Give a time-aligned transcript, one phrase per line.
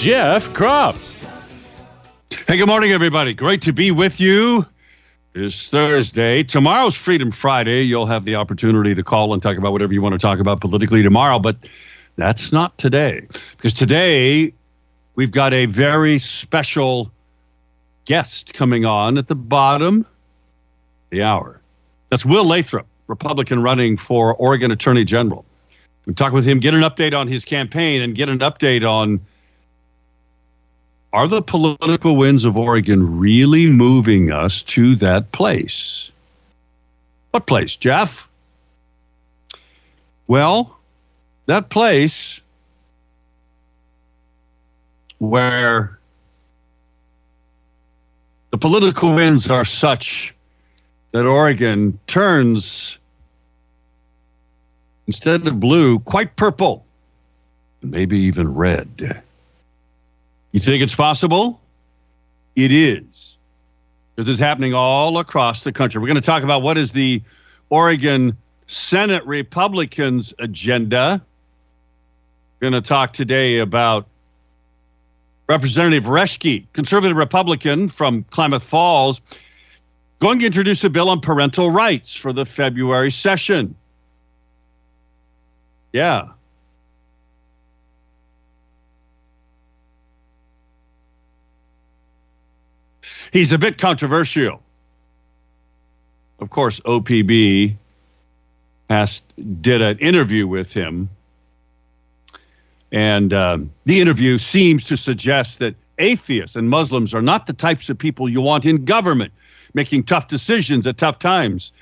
[0.00, 1.18] Jeff Kropf.
[2.48, 3.34] Hey, good morning, everybody.
[3.34, 4.64] Great to be with you.
[5.34, 6.42] It's Thursday.
[6.42, 7.82] Tomorrow's Freedom Friday.
[7.82, 10.62] You'll have the opportunity to call and talk about whatever you want to talk about
[10.62, 11.58] politically tomorrow, but
[12.16, 13.26] that's not today.
[13.58, 14.54] Because today,
[15.16, 17.12] we've got a very special
[18.06, 20.06] guest coming on at the bottom
[21.10, 21.60] the hour.
[22.08, 25.44] That's Will Lathrop, Republican running for Oregon Attorney General.
[26.06, 29.20] We talk with him, get an update on his campaign, and get an update on
[31.12, 36.10] are the political winds of Oregon really moving us to that place?
[37.32, 38.28] What place, Jeff?
[40.26, 40.76] Well,
[41.46, 42.40] that place
[45.18, 45.98] where
[48.50, 50.34] the political winds are such
[51.12, 52.98] that Oregon turns
[55.08, 56.84] instead of blue, quite purple,
[57.82, 59.22] maybe even red.
[60.52, 61.60] You think it's possible?
[62.56, 63.36] It is.
[64.14, 66.00] Because it's happening all across the country.
[66.00, 67.22] We're going to talk about what is the
[67.70, 71.22] Oregon Senate Republicans' agenda.
[72.60, 74.06] We're going to talk today about
[75.48, 79.20] Representative Reschke, conservative Republican from Klamath Falls,
[80.20, 83.74] going to introduce a bill on parental rights for the February session.
[85.92, 86.28] Yeah.
[93.32, 94.60] He's a bit controversial.
[96.40, 97.76] Of course, OPB
[98.88, 99.22] has,
[99.60, 101.08] did an interview with him,
[102.92, 107.88] and um, the interview seems to suggest that atheists and Muslims are not the types
[107.88, 109.32] of people you want in government,
[109.74, 111.72] making tough decisions at tough times.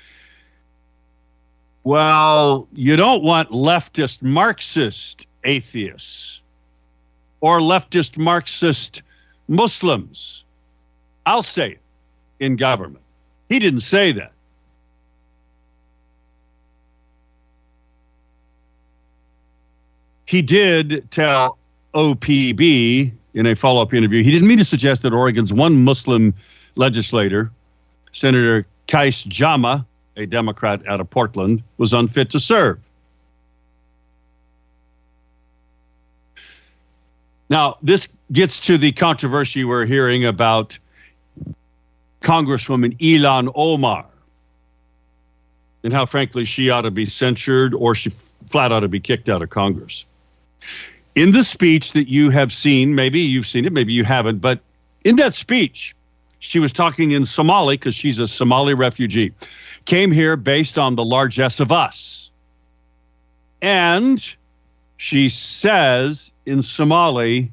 [1.84, 6.42] Well, you don't want leftist Marxist atheists
[7.40, 9.02] or leftist Marxist
[9.46, 10.44] Muslims.
[11.28, 11.80] I'll say it
[12.40, 13.04] in government.
[13.50, 14.32] He didn't say that.
[20.24, 21.58] He did tell
[21.92, 26.32] OPB in a follow up interview, he didn't mean to suggest that Oregon's one Muslim
[26.76, 27.52] legislator,
[28.12, 29.86] Senator Kayse Jama,
[30.16, 32.78] a Democrat out of Portland, was unfit to serve.
[37.50, 40.78] Now, this gets to the controversy we're hearing about
[42.20, 44.04] Congresswoman Ilhan Omar
[45.84, 48.10] and how, frankly, she ought to be censured or she
[48.48, 50.04] flat ought to be kicked out of Congress.
[51.14, 54.60] In the speech that you have seen, maybe you've seen it, maybe you haven't, but
[55.04, 55.94] in that speech,
[56.40, 59.32] she was talking in Somali because she's a Somali refugee.
[59.84, 62.30] Came here based on the largesse of us.
[63.62, 64.36] And
[64.96, 67.50] she says in Somali,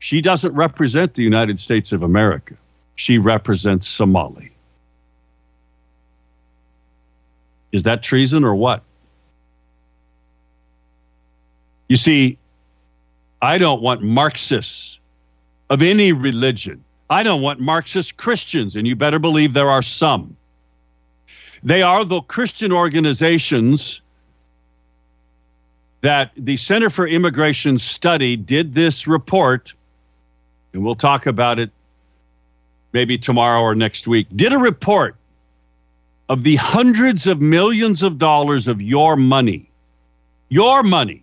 [0.00, 2.54] she doesn't represent the United States of America.
[2.98, 4.50] She represents Somali.
[7.70, 8.82] Is that treason or what?
[11.88, 12.38] You see,
[13.40, 14.98] I don't want Marxists
[15.70, 16.82] of any religion.
[17.08, 20.36] I don't want Marxist Christians, and you better believe there are some.
[21.62, 24.00] They are the Christian organizations
[26.00, 29.72] that the Center for Immigration Study did this report,
[30.72, 31.70] and we'll talk about it
[32.92, 35.16] maybe tomorrow or next week, did a report
[36.28, 39.70] of the hundreds of millions of dollars of your money,
[40.48, 41.22] your money,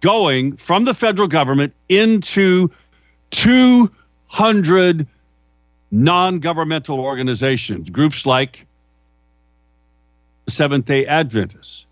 [0.00, 2.70] going from the federal government into
[3.30, 5.06] 200
[5.90, 8.66] non governmental organizations, groups like
[10.46, 11.84] the Seventh day Adventists,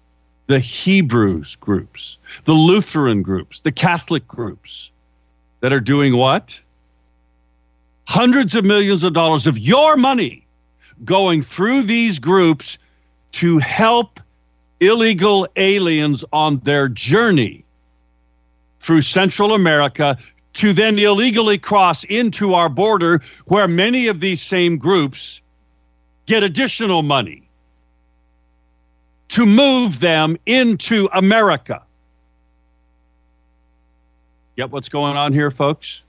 [0.46, 4.90] the Hebrews groups, the Lutheran groups, the Catholic groups
[5.60, 6.58] that are doing what?
[8.08, 10.42] Hundreds of millions of dollars of your money
[11.04, 12.78] going through these groups
[13.32, 14.18] to help
[14.80, 17.62] illegal aliens on their journey
[18.80, 20.16] through Central America
[20.54, 25.42] to then illegally cross into our border, where many of these same groups
[26.24, 27.46] get additional money
[29.28, 31.82] to move them into America.
[34.56, 36.00] Get what's going on here, folks?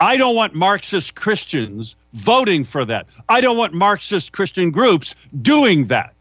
[0.00, 3.06] I don't want Marxist Christians voting for that.
[3.28, 6.12] I don't want Marxist Christian groups doing that.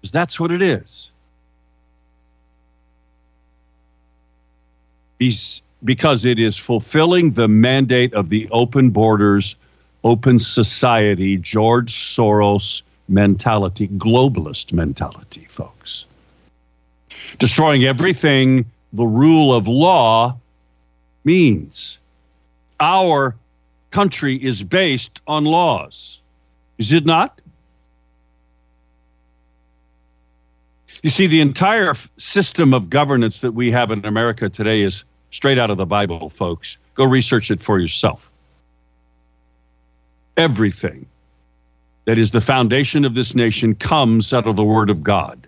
[0.00, 1.08] Because that's what it is.
[5.84, 9.56] Because it is fulfilling the mandate of the open borders,
[10.04, 16.04] open society, George Soros mentality, globalist mentality, folks.
[17.38, 20.36] Destroying everything the rule of law
[21.24, 21.98] means.
[22.82, 23.36] Our
[23.92, 26.20] country is based on laws,
[26.78, 27.40] is it not?
[31.04, 35.58] You see, the entire system of governance that we have in America today is straight
[35.58, 36.76] out of the Bible, folks.
[36.94, 38.30] Go research it for yourself.
[40.36, 41.06] Everything
[42.06, 45.46] that is the foundation of this nation comes out of the Word of God,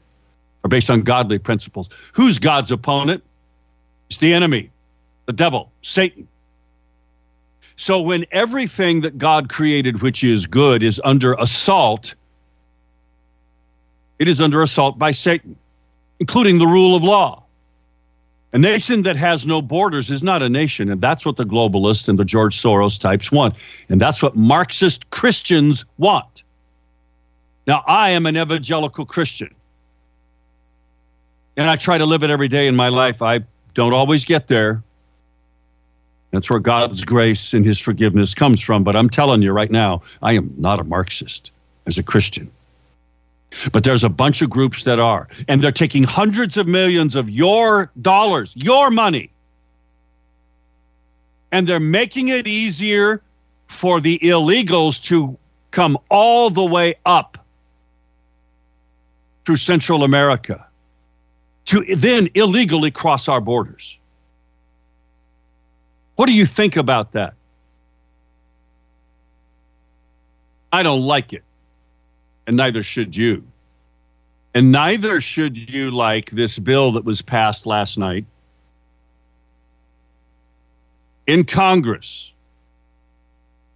[0.62, 1.90] or based on godly principles.
[2.12, 3.24] Who's God's opponent?
[4.08, 4.70] It's the enemy,
[5.26, 6.28] the devil, Satan.
[7.76, 12.14] So when everything that God created, which is good, is under assault,
[14.18, 15.56] it is under assault by Satan,
[16.20, 17.42] including the rule of law.
[18.52, 22.08] A nation that has no borders is not a nation, and that's what the globalists
[22.08, 23.56] and the George Soros types want.
[23.88, 26.44] And that's what Marxist Christians want.
[27.66, 29.52] Now, I am an evangelical Christian,
[31.56, 33.22] and I try to live it every day in my life.
[33.22, 33.40] I
[33.74, 34.84] don't always get there.
[36.34, 38.82] That's where God's grace and his forgiveness comes from.
[38.82, 41.50] But I'm telling you right now, I am not a Marxist
[41.86, 42.50] as a Christian.
[43.72, 47.30] But there's a bunch of groups that are, and they're taking hundreds of millions of
[47.30, 49.30] your dollars, your money,
[51.52, 53.22] and they're making it easier
[53.68, 55.38] for the illegals to
[55.70, 57.38] come all the way up
[59.44, 60.66] through Central America
[61.66, 63.98] to then illegally cross our borders.
[66.16, 67.34] What do you think about that?
[70.72, 71.44] I don't like it,
[72.46, 73.44] and neither should you.
[74.54, 78.24] And neither should you like this bill that was passed last night
[81.26, 82.30] in Congress.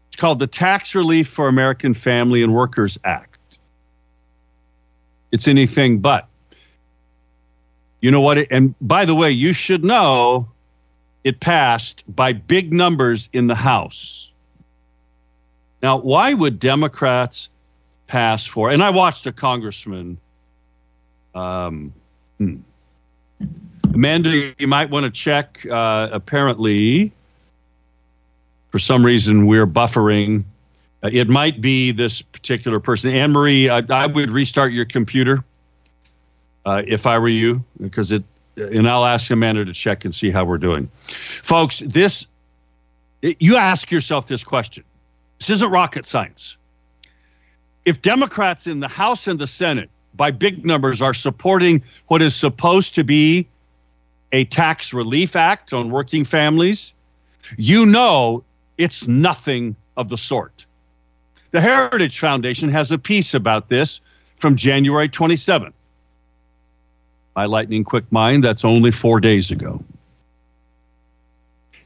[0.09, 3.39] It's called the Tax Relief for American Family and Workers Act.
[5.33, 6.27] It's anything but.
[8.01, 8.39] You know what?
[8.39, 10.49] It, and by the way, you should know
[11.25, 14.31] it passed by big numbers in the House.
[15.83, 17.51] Now, why would Democrats
[18.07, 18.71] pass for?
[18.71, 20.19] And I watched a congressman.
[21.35, 21.93] Um,
[22.39, 22.57] hmm.
[23.95, 25.65] Amanda, you might want to check.
[25.71, 27.13] Uh, apparently,
[28.71, 30.45] for some reason, we're buffering.
[31.03, 33.15] Uh, it might be this particular person.
[33.15, 35.45] Anne Marie, I, I would restart your computer
[36.67, 38.25] uh, if I were you, because it,
[38.59, 40.91] and I'll ask Amanda to check and see how we're doing.
[41.07, 42.27] Folks, this,
[43.23, 44.85] you ask yourself this question.
[45.39, 46.57] This isn't rocket science.
[47.85, 52.35] If Democrats in the House and the Senate, by big numbers, are supporting what is
[52.35, 53.47] supposed to be
[54.33, 56.93] a tax relief act on working families,
[57.57, 58.45] you know
[58.77, 60.67] it's nothing of the sort.
[61.51, 64.01] The Heritage Foundation has a piece about this
[64.37, 65.73] from January 27th.
[67.39, 69.81] My lightning quick mind, that's only four days ago.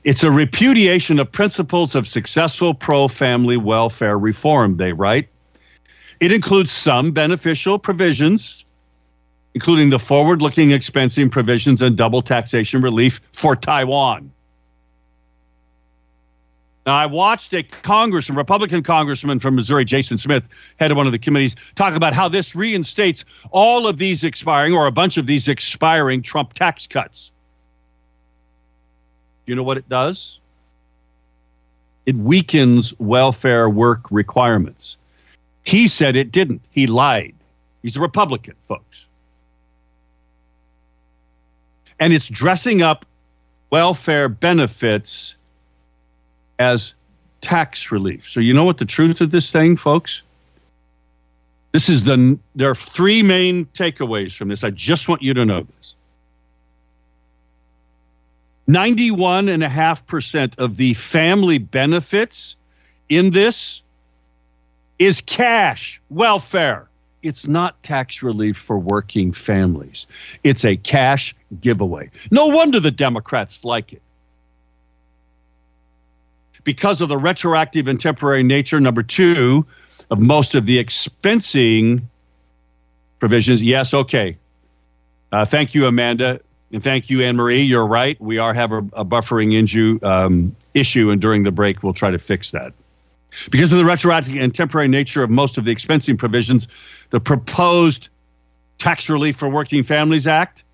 [0.02, 5.28] It's a repudiation of principles of successful pro family welfare reform, they write.
[6.20, 8.64] It includes some beneficial provisions,
[9.52, 14.32] including the forward looking expensing provisions and double taxation relief for Taiwan.
[16.84, 20.48] Now, I watched a congressman, Republican congressman from Missouri, Jason Smith,
[20.80, 24.74] head of one of the committees, talk about how this reinstates all of these expiring
[24.74, 27.30] or a bunch of these expiring Trump tax cuts.
[29.46, 30.40] Do You know what it does?
[32.04, 34.96] It weakens welfare work requirements.
[35.64, 36.62] He said it didn't.
[36.70, 37.34] He lied.
[37.82, 39.04] He's a Republican, folks.
[42.00, 43.06] And it's dressing up
[43.70, 45.36] welfare benefits
[46.58, 46.94] as
[47.40, 48.28] tax relief.
[48.28, 50.22] So you know what the truth of this thing, folks?
[51.72, 54.62] This is the there are three main takeaways from this.
[54.62, 55.94] I just want you to know this.
[58.68, 62.56] 91.5% of the family benefits
[63.08, 63.82] in this
[64.98, 66.88] is cash welfare.
[67.22, 70.06] It's not tax relief for working families.
[70.44, 72.10] It's a cash giveaway.
[72.30, 74.02] No wonder the Democrats like it
[76.64, 78.80] because of the retroactive and temporary nature.
[78.80, 79.66] Number two,
[80.10, 82.02] of most of the expensing
[83.18, 83.62] provisions.
[83.62, 84.36] Yes, okay.
[85.32, 86.40] Uh, thank you, Amanda.
[86.72, 87.62] And thank you, Anne Marie.
[87.62, 88.20] You're right.
[88.20, 89.52] We are have a, a buffering
[90.04, 92.72] um, issue, and during the break, we'll try to fix that.
[93.50, 96.68] Because of the retroactive and temporary nature of most of the expensing provisions,
[97.10, 98.08] the proposed
[98.78, 100.64] Tax Relief for Working Families Act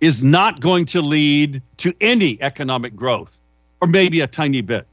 [0.00, 3.38] is not going to lead to any economic growth,
[3.82, 4.86] or maybe a tiny bit.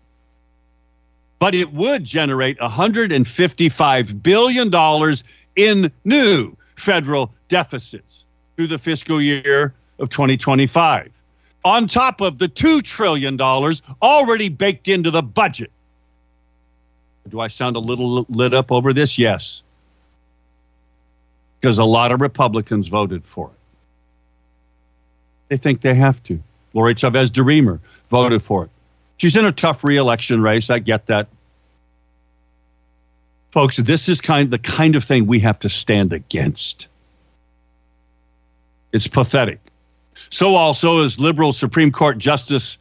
[1.37, 5.15] But it would generate $155 billion
[5.55, 11.11] in new federal deficits through the fiscal year of 2025,
[11.63, 13.39] on top of the $2 trillion
[14.01, 15.71] already baked into the budget.
[17.29, 19.17] Do I sound a little lit up over this?
[19.19, 19.61] Yes.
[21.61, 23.53] Because a lot of Republicans voted for it.
[25.49, 26.41] They think they have to.
[26.73, 27.79] Lori Chavez DeRemer
[28.09, 28.71] voted for it.
[29.19, 30.69] She's in a tough reelection race.
[30.69, 31.27] I get that.
[33.51, 36.87] Folks, this is kind the kind of thing we have to stand against.
[38.91, 39.59] It's pathetic.
[40.29, 42.77] So also is liberal Supreme Court Justice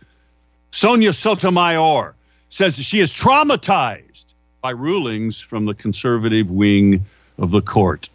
[0.70, 2.14] Sonia Sotomayor
[2.50, 4.26] says she is traumatized
[4.60, 7.04] by rulings from the conservative wing
[7.38, 8.08] of the court.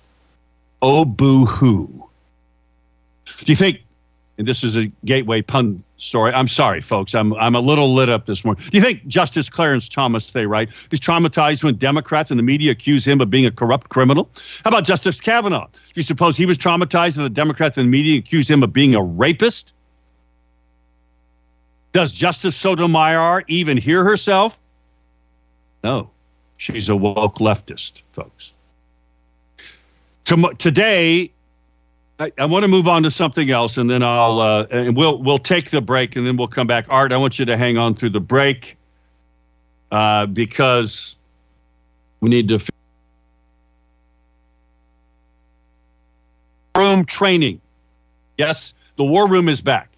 [0.82, 2.08] Oh, boo hoo.
[3.39, 3.82] Do you think,
[4.44, 8.10] and this is a Gateway Pundit story, I'm sorry, folks, I'm, I'm a little lit
[8.10, 8.62] up this morning.
[8.70, 12.74] Do you think Justice Clarence Thomas, they right, is traumatized when Democrats and the media
[12.74, 14.30] accuse him of being a corrupt criminal?
[14.66, 15.68] How about Justice Kavanaugh?
[15.68, 18.74] Do you suppose he was traumatized when the Democrats and the media accused him of
[18.74, 19.74] being a rapist?
[21.94, 24.60] Does Justice Sotomayor even hear herself?
[25.86, 26.10] No.
[26.58, 28.52] She's a woke leftist, folks.
[30.26, 31.32] Today,
[32.24, 35.22] I, I want to move on to something else, and then I'll uh, and we'll
[35.22, 36.86] we'll take the break, and then we'll come back.
[36.89, 38.77] Art, I want you to hang on through the break
[39.92, 41.18] uh, because
[42.22, 42.60] we need to
[46.77, 47.60] room training.
[48.38, 49.89] Yes, the war room is back.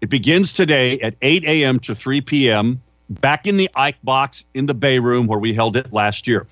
[0.00, 1.78] It begins today at 8 a.m.
[1.80, 2.82] to 3 p.m.
[3.08, 6.46] back in the Ike box in the Bay Room where we held it last year.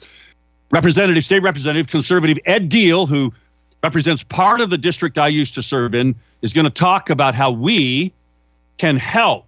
[0.70, 3.32] Representative, State Representative, Conservative Ed Diehl, who
[3.84, 7.34] represents part of the district I used to serve in, is going to talk about
[7.34, 8.14] how we
[8.78, 9.44] can help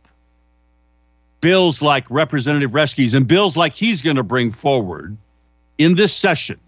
[1.40, 5.16] bills like Representative Reschke's and bills like he's going to bring forward
[5.78, 6.60] in this session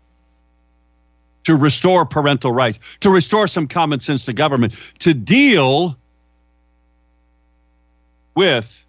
[1.45, 5.95] to restore parental rights, to restore some common sense to government, to deal
[8.35, 8.83] with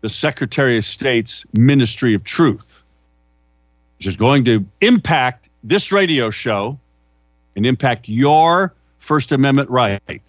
[0.00, 2.82] the Secretary of State's Ministry of Truth,
[3.98, 6.78] which is going to impact this radio show
[7.56, 10.22] and impact your First Amendment right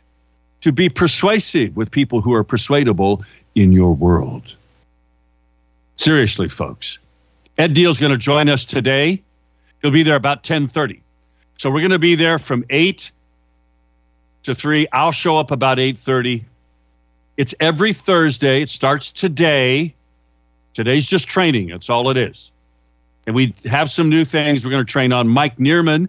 [0.62, 3.24] to be persuasive with people who are persuadable
[3.55, 4.55] in your world.
[5.98, 6.98] Seriously, folks.
[7.57, 9.22] Ed Diehl's going to join us today.
[9.81, 11.01] He'll be there about 10:30.
[11.57, 13.12] So we're going to be there from 8
[14.43, 14.88] to 3.
[14.93, 16.43] I'll show up about 8:30.
[17.36, 18.62] It's every Thursday.
[18.62, 19.93] It starts today.
[20.74, 21.69] Today's just training.
[21.69, 22.51] That's all it is.
[23.25, 25.27] And we have some new things we're going to train on.
[25.27, 26.07] Mike Nearman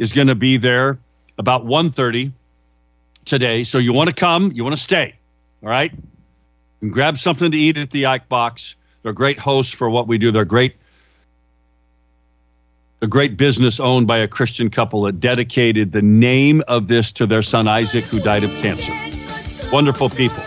[0.00, 0.98] is going to be there
[1.38, 2.32] about 1.30
[3.26, 3.62] today.
[3.62, 5.14] So you want to come, you want to stay.
[5.62, 5.92] All right?
[6.80, 8.74] And grab something to eat at the Ike Box.
[9.02, 10.32] They're great hosts for what we do.
[10.32, 10.74] They're great
[13.02, 17.26] a great business owned by a Christian couple that dedicated the name of this to
[17.26, 18.92] their son Isaac, who died of cancer.
[19.72, 20.42] Wonderful people.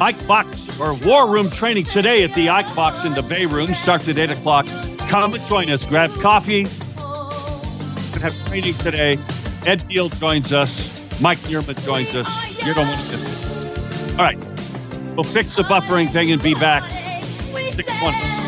[0.00, 3.74] Ike Box or War Room training today at the Ike Box in the Bay Room.
[3.74, 4.66] Starts at 8 o'clock.
[5.08, 5.84] Come and join us.
[5.84, 6.66] Grab coffee
[8.18, 9.12] going to have training today.
[9.66, 11.20] Ed Diehl joins us.
[11.20, 12.64] Mike Nearman joins us.
[12.64, 14.10] You don't want to miss it.
[14.12, 14.38] All right.
[15.14, 16.82] We'll fix the buffering thing and be back.
[17.74, 18.45] 6 1.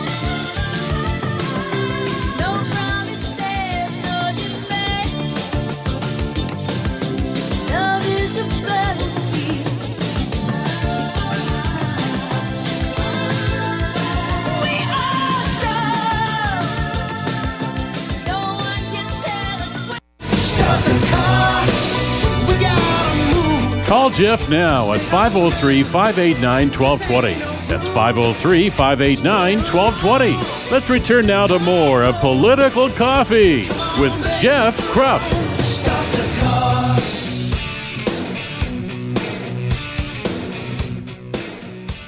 [24.09, 27.35] Call Jeff now at 503 589 1220.
[27.69, 30.73] That's 503 589 1220.
[30.73, 33.59] Let's return now to more of Political Coffee
[34.00, 35.21] with Jeff Kropf.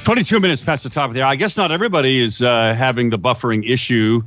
[0.05, 1.29] 22 minutes past the top of the hour.
[1.29, 4.23] I guess not everybody is uh, having the buffering issue.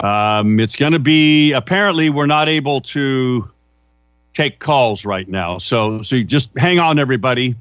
[0.00, 3.48] Um, it's going to be apparently we're not able to
[4.32, 5.58] take calls right now.
[5.58, 7.54] So, so just hang on, everybody.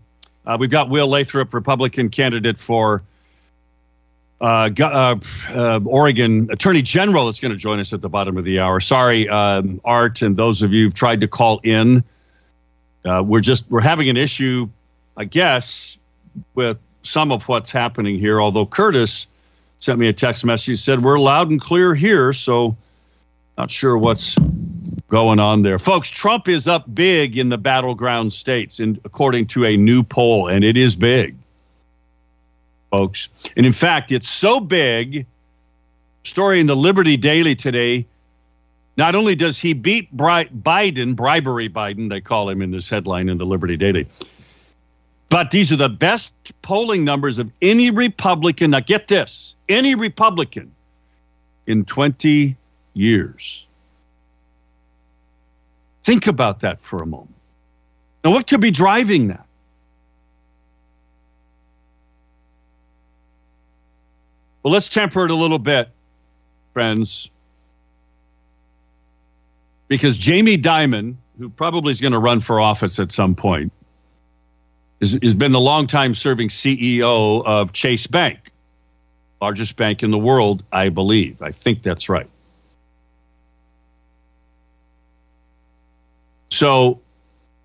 [0.45, 3.03] Uh, we've got Will Lathrop, Republican candidate for
[4.41, 5.15] uh, uh,
[5.49, 8.79] uh, Oregon Attorney General, that's going to join us at the bottom of the hour.
[8.79, 12.03] Sorry, um, Art, and those of you who've tried to call in.
[13.05, 14.67] Uh, we're just we're having an issue,
[15.15, 15.97] I guess,
[16.55, 18.41] with some of what's happening here.
[18.41, 19.27] Although Curtis
[19.77, 22.75] sent me a text message, he said we're loud and clear here, so
[23.57, 24.35] not sure what's
[25.11, 26.09] going on there, folks.
[26.09, 30.63] Trump is up big in the battleground states, in, according to a new poll, and
[30.63, 31.35] it is big,
[32.89, 33.27] folks.
[33.57, 35.27] And in fact, it's so big.
[36.23, 38.05] Story in the Liberty Daily today.
[38.95, 43.27] Not only does he beat Bri- Biden, bribery Biden, they call him in this headline
[43.27, 44.07] in the Liberty Daily,
[45.29, 48.71] but these are the best polling numbers of any Republican.
[48.71, 50.71] Now, get this any Republican
[51.67, 52.55] in 20
[52.93, 53.65] years.
[56.03, 57.35] Think about that for a moment.
[58.23, 59.45] Now, what could be driving that?
[64.63, 65.89] Well, let's temper it a little bit,
[66.73, 67.29] friends.
[69.87, 73.71] Because Jamie Dimon, who probably is going to run for office at some point,
[74.99, 78.51] is, has been the longtime serving CEO of Chase Bank,
[79.41, 81.41] largest bank in the world, I believe.
[81.41, 82.29] I think that's right.
[86.51, 86.99] So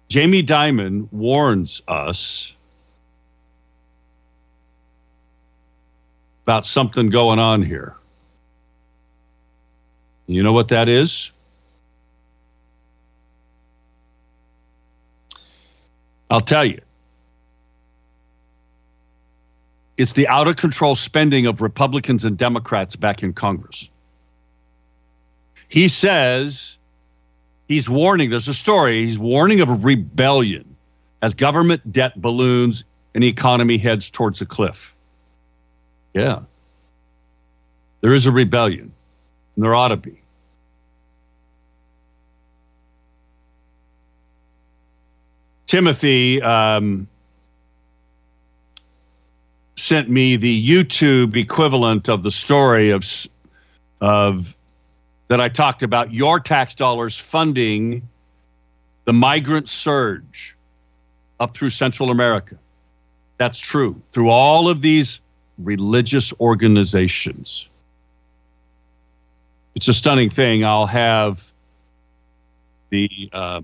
[0.08, 2.56] Jamie Dimon warns us
[6.44, 7.96] about something going on here.
[10.28, 11.32] You know what that is?
[16.30, 16.80] I'll tell you.
[19.96, 23.88] It's the out of control spending of Republicans and Democrats back in Congress.
[25.68, 26.76] He says
[27.68, 30.76] he's warning, there's a story, he's warning of a rebellion
[31.22, 34.94] as government debt balloons and the economy heads towards a cliff.
[36.14, 36.40] Yeah.
[38.00, 38.92] There is a rebellion,
[39.54, 40.20] and there ought to be.
[45.66, 47.08] Timothy um,
[49.76, 53.04] sent me the YouTube equivalent of the story of
[54.00, 54.56] of
[55.28, 58.08] that I talked about your tax dollars funding
[59.04, 60.56] the migrant surge
[61.40, 62.56] up through Central America.
[63.38, 65.20] That's true through all of these
[65.58, 67.68] religious organizations.
[69.74, 70.64] It's a stunning thing.
[70.64, 71.44] I'll have
[72.90, 73.60] the uh,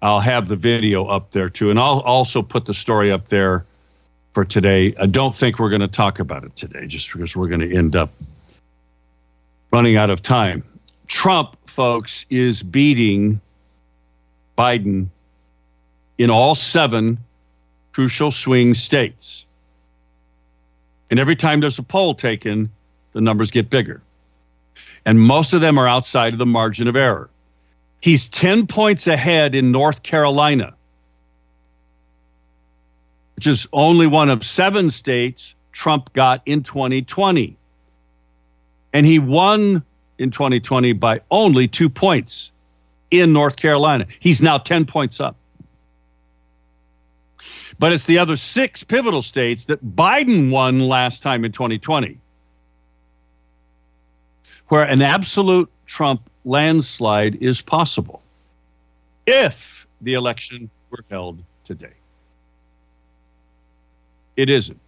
[0.00, 3.64] I'll have the video up there too, and I'll also put the story up there
[4.32, 4.94] for today.
[4.98, 7.76] I don't think we're going to talk about it today, just because we're going to
[7.76, 8.10] end up
[9.72, 10.62] running out of time.
[11.06, 13.40] Trump, folks, is beating
[14.56, 15.08] Biden
[16.18, 17.18] in all seven
[17.92, 19.44] crucial swing states.
[21.10, 22.70] And every time there's a poll taken,
[23.12, 24.02] the numbers get bigger.
[25.04, 27.28] And most of them are outside of the margin of error.
[28.00, 30.74] He's 10 points ahead in North Carolina,
[33.36, 37.56] which is only one of seven states Trump got in 2020.
[38.92, 39.82] And he won
[40.18, 42.50] in 2020 by only two points
[43.10, 44.06] in North Carolina.
[44.20, 45.36] He's now 10 points up.
[47.78, 52.18] But it's the other six pivotal states that Biden won last time in 2020,
[54.68, 58.22] where an absolute Trump landslide is possible
[59.26, 61.92] if the election were held today.
[64.36, 64.78] It isn't.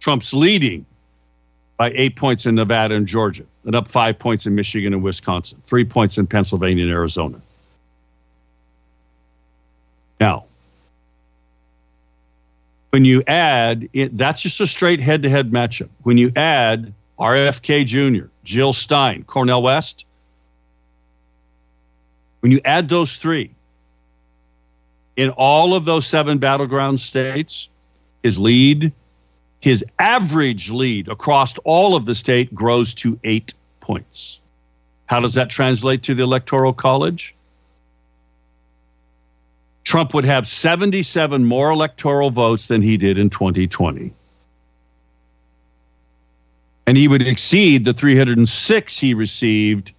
[0.00, 0.84] Trump's leading
[1.76, 5.62] by eight points in Nevada and Georgia, and up five points in Michigan and Wisconsin,
[5.66, 7.40] three points in Pennsylvania and Arizona.
[10.18, 10.44] Now,
[12.90, 15.88] when you add it, that's just a straight head to head matchup.
[16.02, 20.04] When you add RFK Jr., Jill Stein, Cornel West,
[22.40, 23.50] when you add those three,
[25.16, 27.68] in all of those seven battleground states,
[28.22, 28.92] his lead,
[29.60, 34.38] his average lead across all of the state grows to eight points.
[35.06, 37.34] How does that translate to the Electoral College?
[39.84, 44.12] Trump would have 77 more electoral votes than he did in 2020.
[46.86, 49.92] And he would exceed the 306 he received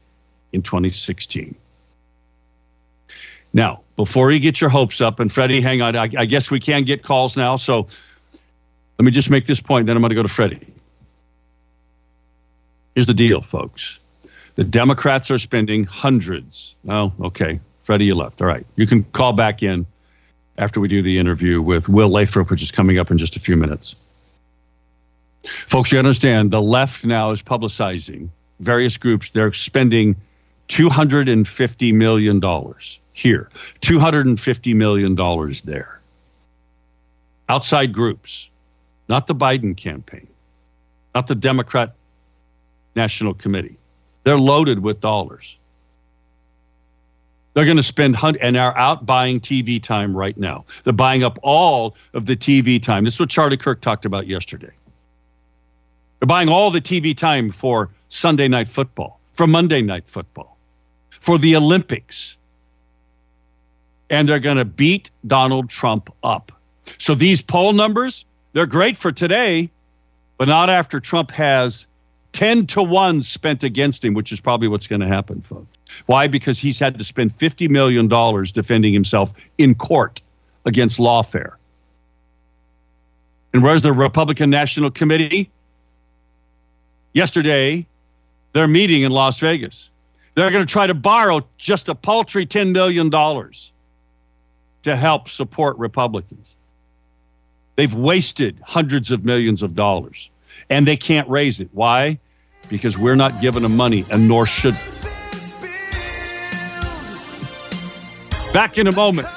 [0.53, 1.55] in 2016.
[3.53, 6.59] Now, before you get your hopes up, and Freddie, hang on, I, I guess we
[6.59, 7.55] can get calls now.
[7.57, 7.87] So
[9.01, 10.59] let me just make this point, then I'm going to go to Freddie.
[12.93, 13.97] Here's the deal, folks.
[14.53, 16.75] The Democrats are spending hundreds.
[16.87, 17.59] Oh, okay.
[17.81, 18.43] Freddie, you left.
[18.43, 18.63] All right.
[18.75, 19.87] You can call back in
[20.59, 23.39] after we do the interview with Will Lathrop, which is coming up in just a
[23.39, 23.95] few minutes.
[25.45, 29.31] Folks, you understand the left now is publicizing various groups.
[29.31, 30.15] They're spending
[30.67, 32.39] $250 million
[33.13, 33.49] here,
[33.81, 35.15] $250 million
[35.65, 35.99] there.
[37.49, 38.47] Outside groups,
[39.11, 40.25] not the Biden campaign,
[41.13, 41.93] not the Democrat
[42.95, 43.75] National Committee.
[44.23, 45.57] They're loaded with dollars.
[47.53, 50.63] They're going to spend hun- and are out buying TV time right now.
[50.85, 53.03] They're buying up all of the TV time.
[53.03, 54.71] This is what Charlie Kirk talked about yesterday.
[56.19, 60.55] They're buying all the TV time for Sunday night football, for Monday night football,
[61.09, 62.37] for the Olympics.
[64.09, 66.53] And they're going to beat Donald Trump up.
[66.97, 69.69] So these poll numbers, they're great for today,
[70.37, 71.85] but not after Trump has
[72.33, 75.67] 10 to 1 spent against him, which is probably what's going to happen, folks.
[76.05, 76.27] Why?
[76.27, 78.07] Because he's had to spend $50 million
[78.53, 80.21] defending himself in court
[80.65, 81.53] against lawfare.
[83.53, 85.49] And where's the Republican National Committee?
[87.13, 87.85] Yesterday,
[88.53, 89.89] they're meeting in Las Vegas.
[90.35, 96.55] They're going to try to borrow just a paltry $10 million to help support Republicans.
[97.75, 100.29] They've wasted hundreds of millions of dollars
[100.69, 101.69] and they can't raise it.
[101.73, 102.19] Why?
[102.69, 104.75] Because we're not giving them money, and nor should.
[108.53, 109.27] Back in a moment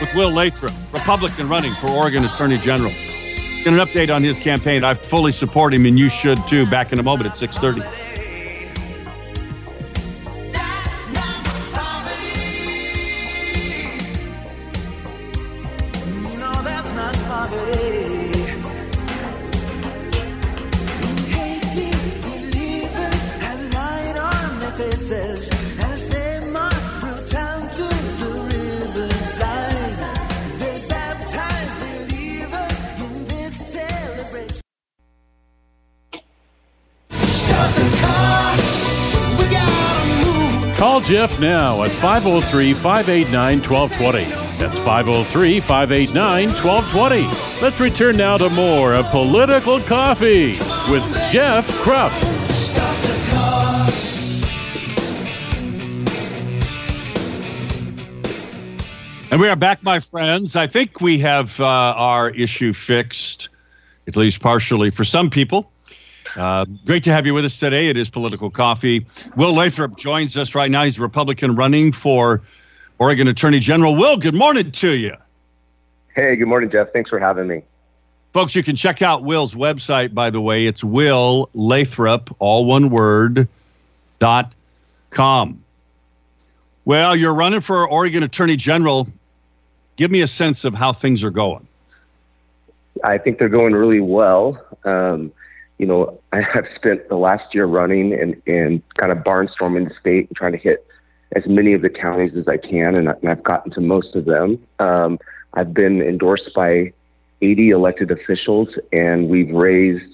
[0.00, 2.90] with Will Lathrop, Republican running for Oregon Attorney General.
[2.90, 4.84] Get an update on his campaign.
[4.84, 6.66] I fully support him, and you should too.
[6.66, 7.82] Back in a moment at 6:30.
[41.08, 44.24] Jeff now at 503 589 1220.
[44.58, 47.62] That's 503 589 1220.
[47.62, 50.48] Let's return now to more of Political Coffee
[50.92, 52.12] with Jeff Kropf.
[59.30, 60.56] And we are back, my friends.
[60.56, 63.48] I think we have uh, our issue fixed,
[64.06, 65.72] at least partially for some people.
[66.38, 67.88] Uh, great to have you with us today.
[67.88, 69.04] It is Political Coffee.
[69.34, 70.84] Will Lathrop joins us right now.
[70.84, 72.42] He's a Republican running for
[73.00, 73.96] Oregon Attorney General.
[73.96, 75.16] Will, good morning to you.
[76.14, 76.92] Hey, good morning, Jeff.
[76.92, 77.64] Thanks for having me.
[78.32, 80.66] Folks, you can check out Will's website, by the way.
[80.66, 83.48] It's Will Lathrop, all one word,
[84.20, 84.54] dot
[85.10, 85.64] com.
[86.84, 89.08] Well, you're running for Oregon Attorney General.
[89.96, 91.66] Give me a sense of how things are going.
[93.02, 94.64] I think they're going really well.
[94.84, 95.32] Um,
[95.78, 99.94] you know, I have spent the last year running and, and kind of barnstorming the
[100.00, 100.86] state and trying to hit
[101.32, 104.24] as many of the counties as I can, and, I, I've gotten to most of
[104.24, 104.66] them.
[104.80, 105.18] Um,
[105.54, 106.92] I've been endorsed by
[107.42, 110.12] 80 elected officials, and we've raised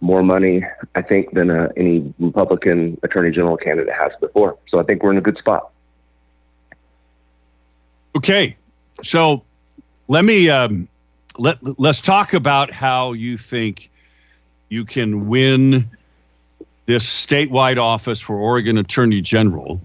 [0.00, 0.64] more money,
[0.94, 4.58] I think, than uh, any Republican Attorney General candidate has before.
[4.68, 5.70] So I think we're in a good spot.
[8.16, 8.56] Okay,
[9.02, 9.42] so
[10.08, 10.88] let me um,
[11.38, 13.90] let let's talk about how you think
[14.68, 15.88] you can win
[16.86, 19.80] this statewide office for Oregon Attorney General.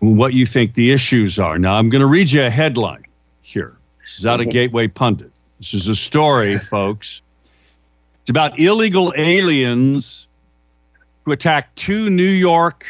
[0.00, 1.58] What you think the issues are.
[1.58, 3.04] Now, I'm going to read you a headline
[3.42, 3.76] here.
[4.02, 5.30] This is out of Gateway Pundit.
[5.58, 7.22] This is a story, folks.
[8.22, 10.26] It's about illegal aliens
[11.24, 12.86] who attacked two New York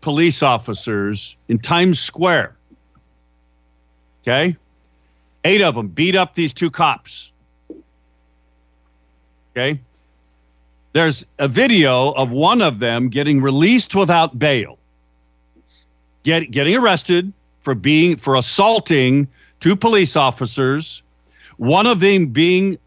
[0.00, 2.56] police officers in Times Square.
[4.22, 4.56] Okay?
[5.44, 7.30] Eight of them beat up these two cops.
[9.52, 9.80] Okay?
[10.96, 14.78] There's a video of one of them getting released without bail,
[16.22, 19.28] get, getting arrested for being for assaulting
[19.60, 21.02] two police officers,
[21.58, 22.78] one of them being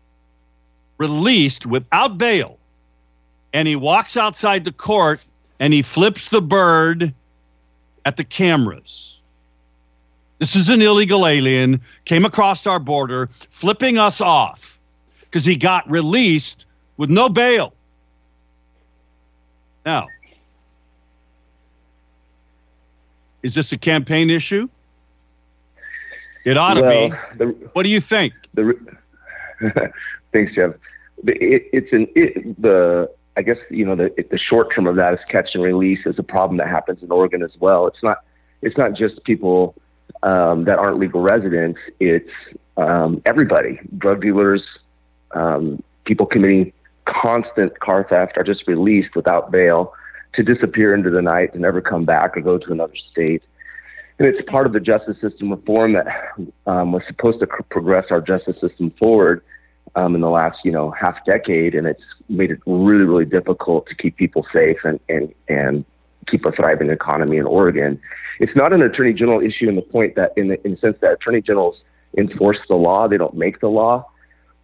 [0.97, 2.57] released without bail.
[3.53, 5.19] And he walks outside the court
[5.59, 7.13] and he flips the bird
[8.05, 9.19] at the cameras.
[10.39, 14.79] This is an illegal alien, came across our border, flipping us off
[15.25, 16.65] because he got released
[16.97, 17.75] with no bail.
[19.85, 20.07] Now,
[23.43, 24.67] is this a campaign issue?
[26.45, 27.15] It ought to well, be.
[27.37, 28.33] the, What do you think?
[28.53, 28.73] the
[30.33, 30.71] thanks, Jeff.
[31.27, 35.13] It, it's an it, the I guess you know the the short term of that
[35.13, 37.87] is catch and release is a problem that happens in Oregon as well.
[37.87, 38.19] It's not
[38.61, 39.75] it's not just people
[40.23, 41.79] um, that aren't legal residents.
[41.99, 42.29] It's
[42.77, 43.79] um, everybody.
[43.97, 44.63] Drug dealers,
[45.31, 46.71] um, people committing
[47.05, 49.93] constant car theft are just released without bail.
[50.33, 53.43] to disappear into the night to never come back or go to another state.
[54.17, 56.07] And it's part of the justice system reform that
[56.67, 59.43] um, was supposed to progress our justice system forward
[59.95, 63.88] um, in the last, you know, half decade, and it's made it really, really difficult
[63.88, 65.85] to keep people safe and and and
[66.27, 67.99] keep a thriving economy in Oregon.
[68.39, 70.97] It's not an attorney general issue in the point that, in the, in the sense
[71.01, 71.81] that attorney generals
[72.17, 74.05] enforce the law, they don't make the law.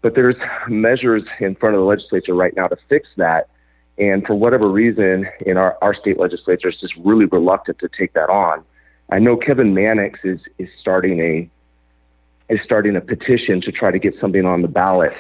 [0.06, 0.36] But there's
[0.68, 3.50] measures in front of the legislature right now to fix that.
[3.98, 8.14] And for whatever reason, in our, our state legislature is just really reluctant to take
[8.14, 8.64] that on.
[9.10, 11.50] I know Kevin Mannix is is starting a
[12.54, 15.14] is starting a petition to try to get something on the ballot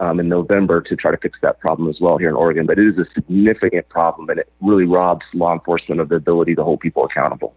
[0.00, 2.66] um, in November to try to fix that problem as well here in Oregon.
[2.66, 6.56] But it is a significant problem, and it really robs law enforcement of the ability
[6.56, 7.54] to hold people accountable.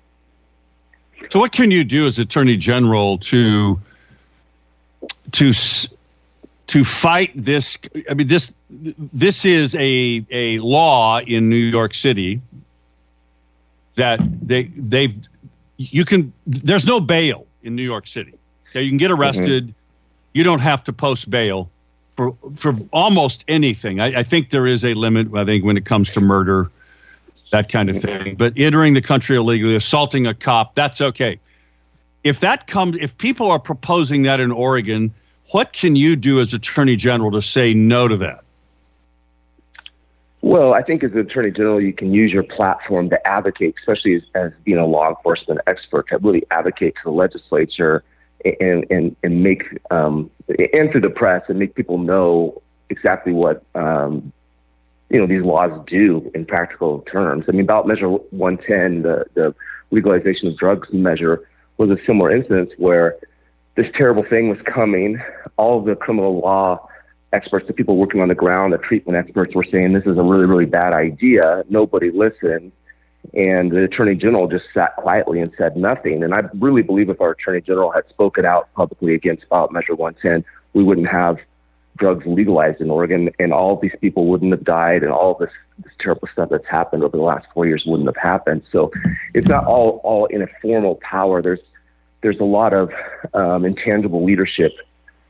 [1.31, 3.79] So, what can you do as Attorney General to
[5.31, 5.51] to
[6.67, 7.77] to fight this?
[8.09, 12.41] I mean, this this is a a law in New York City
[13.95, 15.15] that they they've
[15.77, 18.33] you can there's no bail in New York City.
[18.69, 19.65] Okay, you can get arrested.
[19.65, 19.71] Mm-hmm.
[20.33, 21.69] You don't have to post bail
[22.15, 23.99] for for almost anything.
[23.99, 25.27] I, I think there is a limit.
[25.35, 26.69] I think when it comes to murder,
[27.51, 28.35] that kind of thing.
[28.35, 31.39] But entering the country illegally, assaulting a cop, that's okay.
[32.23, 35.13] If that comes, if people are proposing that in Oregon,
[35.51, 38.45] what can you do as Attorney General to say no to that?
[40.45, 44.17] Well, I think as an attorney general, you can use your platform to advocate, especially
[44.17, 48.03] as, as being a law enforcement expert, to really advocate to the legislature
[48.59, 53.63] and and and make um, and through the press and make people know exactly what
[53.73, 54.31] um,
[55.09, 57.45] you know these laws do in practical terms.
[57.47, 59.55] I mean, ballot measure 110, the the
[59.89, 63.17] legalization of drugs measure, was a similar instance where
[63.75, 65.21] this terrible thing was coming.
[65.57, 66.87] All of the criminal law
[67.33, 70.23] experts, the people working on the ground, the treatment experts were saying this is a
[70.23, 71.63] really, really bad idea.
[71.69, 72.71] Nobody listened.
[73.33, 76.23] And the attorney general just sat quietly and said nothing.
[76.23, 79.95] And I really believe if our attorney general had spoken out publicly against ballot measure
[79.95, 81.37] 110, we wouldn't have
[81.97, 85.93] drugs legalized in Oregon, and all these people wouldn't have died, and all this, this
[85.99, 88.63] terrible stuff that's happened over the last four years wouldn't have happened.
[88.71, 88.91] So
[89.33, 91.41] it's not all all in a formal power.
[91.41, 91.61] There's
[92.25, 92.91] there's a lot of
[93.35, 94.71] um, intangible leadership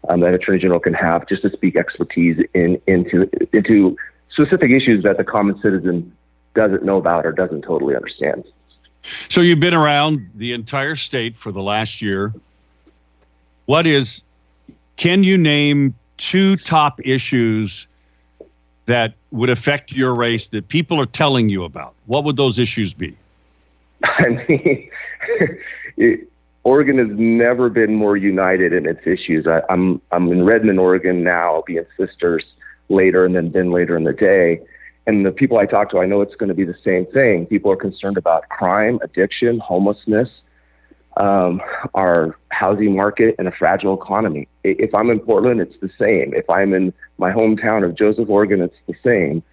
[0.08, 3.98] um, that attorney general can have just to speak expertise in into into
[4.30, 6.16] specific issues that the common citizen
[6.54, 8.46] doesn't know about or doesn't totally understand.
[9.28, 12.34] So you've been around the entire state for the last year.
[13.66, 14.24] What is,
[14.96, 17.88] can you name two top issues
[18.86, 21.94] that would affect your race that people are telling you about?
[22.06, 23.18] What would those issues be?
[24.04, 24.90] I mean,
[25.98, 26.30] it,
[26.66, 29.46] Oregon has never been more united in its issues.
[29.48, 31.54] I, I'm I'm in Redmond, Oregon now.
[31.54, 32.44] I'll be in Sisters
[32.90, 34.62] later, and then Bend later in the day.
[35.06, 37.46] And the people I talk to, I know it's going to be the same thing.
[37.46, 40.28] People are concerned about crime, addiction, homelessness,
[41.18, 41.62] um,
[41.94, 44.48] our housing market, and a fragile economy.
[44.64, 46.34] If I'm in Portland, it's the same.
[46.34, 49.44] If I'm in my hometown of Joseph, Oregon, it's the same.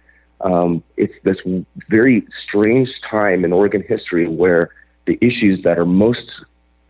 [0.41, 1.37] Um, it's this
[1.89, 4.71] very strange time in Oregon history where
[5.05, 6.27] the issues that are most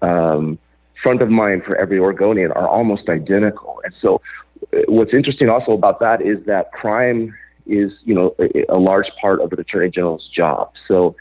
[0.03, 0.59] um,
[1.01, 3.81] front of mind for every Oregonian are almost identical.
[3.83, 4.21] And so,
[4.73, 7.33] uh, what's interesting also about that is that crime
[7.65, 10.71] is, you know, a, a large part of the Attorney General's job.
[10.87, 11.15] So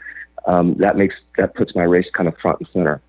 [0.45, 3.01] um, that makes that puts my race kind of front and center.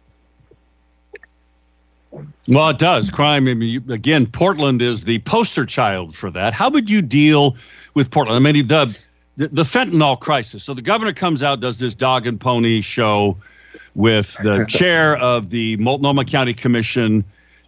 [2.46, 3.10] Well, it does.
[3.10, 6.52] Crime, I mean, you, again, Portland is the poster child for that.
[6.52, 7.56] How would you deal
[7.94, 8.36] with Portland?
[8.36, 8.94] I mean, the,
[9.36, 10.62] the, the fentanyl crisis.
[10.62, 13.36] So the governor comes out, does this dog and pony show
[13.94, 17.24] with the chair of the Multnomah County Commission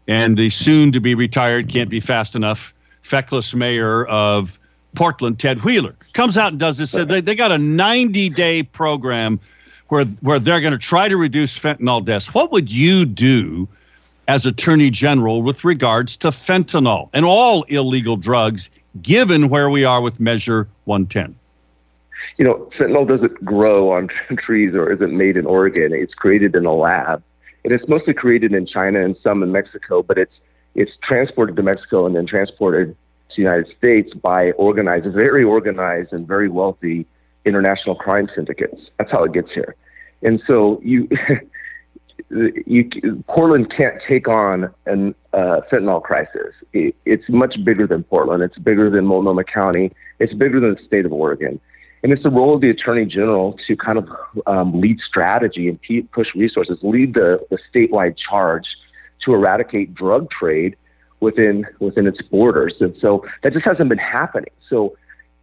[0.08, 4.58] and the soon to be retired, can't be fast enough, feckless mayor of
[4.94, 5.94] Portland, Ted Wheeler.
[6.12, 6.92] Comes out and does this.
[6.92, 9.40] They, they got a 90 day program
[9.88, 12.32] where, where they're going to try to reduce fentanyl deaths.
[12.34, 13.68] What would you do?
[14.28, 18.70] as Attorney General with regards to fentanyl and all illegal drugs,
[19.02, 21.36] given where we are with Measure 110?
[22.38, 25.92] You know, fentanyl doesn't grow on trees or isn't made in Oregon.
[25.92, 27.22] It's created in a lab,
[27.64, 30.02] and it's mostly created in China and some in Mexico.
[30.02, 30.34] But it's
[30.74, 32.96] it's transported to Mexico and then transported
[33.30, 37.06] to the United States by organized, very organized and very wealthy
[37.46, 38.80] international crime syndicates.
[38.98, 39.74] That's how it gets here.
[40.22, 41.08] And so you
[42.30, 42.90] you
[43.28, 46.52] Portland can't take on an uh, fentanyl crisis.
[46.72, 48.42] It, it's much bigger than Portland.
[48.42, 49.92] It's bigger than Multnomah County.
[50.18, 51.60] It's bigger than the state of Oregon.
[52.02, 54.08] And it's the role of the attorney general to kind of
[54.46, 58.64] um, lead strategy and push resources, lead the, the statewide charge
[59.24, 60.76] to eradicate drug trade
[61.20, 62.74] within within its borders.
[62.80, 64.52] And so that just hasn't been happening.
[64.68, 64.96] So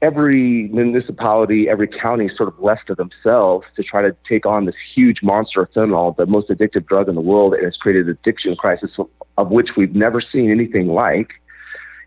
[0.04, 4.76] every municipality, every county sort of left to themselves to try to take on this
[4.94, 8.12] huge monster of fentanyl, the most addictive drug in the world, and it's created an
[8.12, 8.92] addiction crisis
[9.38, 11.32] of which we've never seen anything like.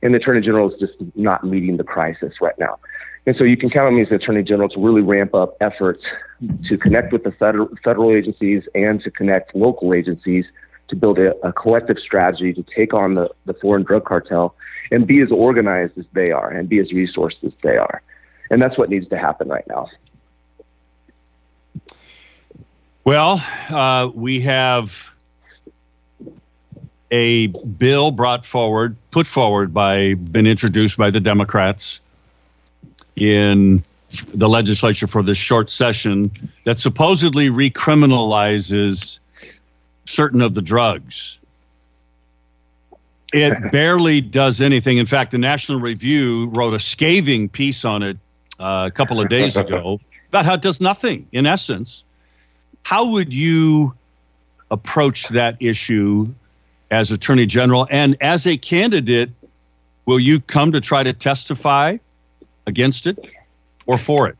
[0.02, 2.78] And the Attorney General is just not meeting the crisis right now.
[3.26, 6.02] And so you can count on me as Attorney General to really ramp up efforts
[6.68, 10.44] to connect with the federal, federal agencies and to connect local agencies
[10.88, 14.54] to build a, a collective strategy to take on the, the foreign drug cartel
[14.92, 18.02] and be as organized as they are and be as resourced as they are.
[18.50, 19.88] And that's what needs to happen right now.
[23.04, 25.10] Well, uh, we have
[27.10, 32.00] a bill brought forward, put forward by, been introduced by the Democrats
[33.16, 33.82] in
[34.34, 36.30] the legislature for this short session
[36.64, 39.18] that supposedly recriminalizes
[40.04, 41.38] certain of the drugs.
[43.32, 44.98] It barely does anything.
[44.98, 48.16] In fact, the National Review wrote a scathing piece on it
[48.60, 52.04] uh, a couple of days ago about how it does nothing, in essence.
[52.84, 53.94] How would you
[54.70, 56.32] approach that issue
[56.90, 57.86] as Attorney General?
[57.90, 59.30] And as a candidate,
[60.06, 61.98] will you come to try to testify
[62.66, 63.18] against it
[63.86, 64.36] or for it?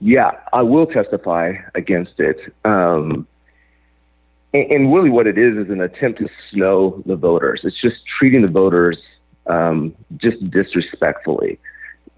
[0.00, 2.38] Yeah, I will testify against it.
[2.64, 3.26] Um,
[4.54, 7.60] and, and really, what it is is an attempt to snow the voters.
[7.64, 8.98] It's just treating the voters
[9.46, 11.58] um, just disrespectfully.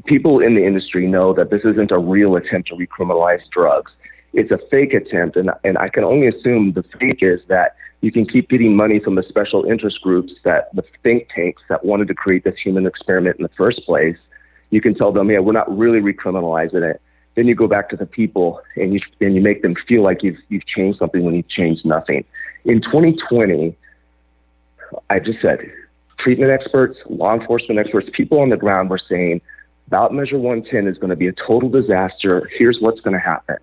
[0.04, 3.92] People in the industry know that this isn't a real attempt to recriminalize drugs.
[4.32, 8.12] It's a fake attempt, and, and I can only assume the fake is that you
[8.12, 12.08] can keep getting money from the special interest groups that the think tanks that wanted
[12.08, 14.16] to create this human experiment in the first place.
[14.70, 17.00] You can tell them, yeah, we're not really recriminalizing it.
[17.34, 20.22] Then you go back to the people and you and you make them feel like
[20.22, 22.24] you've you've changed something when you've changed nothing.
[22.64, 23.76] In 2020,
[25.08, 25.60] I just said
[26.18, 29.40] treatment experts, law enforcement experts, people on the ground were saying
[29.88, 32.48] ballot measure 110 is going to be a total disaster.
[32.56, 33.56] Here's what's going to happen.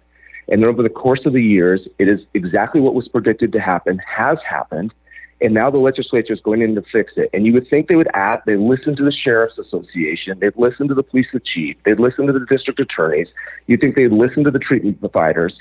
[0.49, 3.99] And over the course of the years, it is exactly what was predicted to happen,
[3.99, 4.93] has happened.
[5.39, 7.29] And now the legislature is going in to fix it.
[7.31, 10.87] And you would think they would add, they listen to the Sheriff's Association, they'd listen
[10.87, 13.27] to the police chief, they'd listen to the district attorneys,
[13.67, 15.59] you'd think they'd listen to the treatment providers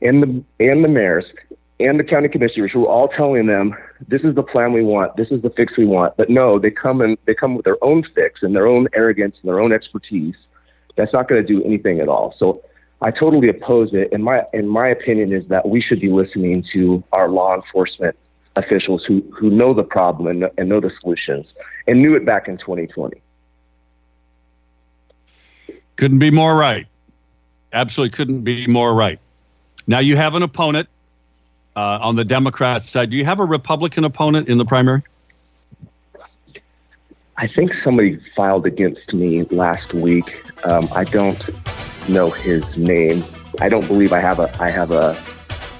[0.00, 1.24] and the, and the mayors
[1.80, 3.74] and the county commissioners who are all telling them,
[4.08, 6.16] this is the plan we want, this is the fix we want.
[6.16, 9.36] But no, they come and they come with their own fix and their own arrogance
[9.42, 10.36] and their own expertise.
[10.96, 12.34] That's not going to do anything at all.
[12.38, 12.62] So
[13.02, 14.08] I totally oppose it.
[14.12, 18.16] And my, in my opinion is that we should be listening to our law enforcement
[18.56, 21.46] officials who, who know the problem and, and know the solutions
[21.86, 23.20] and knew it back in 2020.
[25.96, 26.86] Couldn't be more right.
[27.72, 29.18] Absolutely couldn't be more right.
[29.86, 30.88] Now you have an opponent
[31.74, 33.10] uh, on the Democrat side.
[33.10, 35.02] Do you have a Republican opponent in the primary?
[37.38, 40.42] I think somebody filed against me last week.
[40.66, 41.38] Um, I don't
[42.08, 43.22] know his name.
[43.60, 45.16] I don't believe I have a I have a,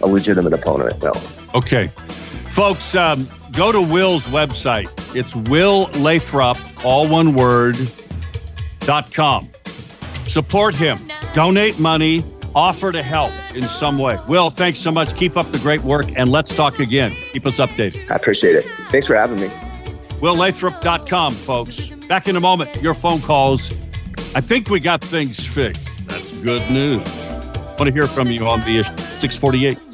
[0.02, 1.02] a legitimate opponent.
[1.02, 1.12] No.
[1.54, 1.90] Okay.
[2.56, 4.88] Folks, um, go to Will's website.
[5.14, 7.76] It's Will Lathrop, all one word,
[8.80, 9.50] dot com.
[10.24, 10.98] Support him.
[11.34, 12.24] Donate money.
[12.54, 14.18] Offer to help in some way.
[14.26, 15.14] Will, thanks so much.
[15.14, 17.14] Keep up the great work, and let's talk again.
[17.34, 18.10] Keep us updated.
[18.10, 18.64] I appreciate it.
[18.88, 19.48] Thanks for having me.
[20.22, 21.88] WillLathrop.com, folks.
[22.08, 23.70] Back in a moment, your phone calls.
[24.34, 26.08] I think we got things fixed.
[26.08, 27.04] That's good news.
[27.78, 28.96] want to hear from you on the issue.
[28.96, 29.85] 648.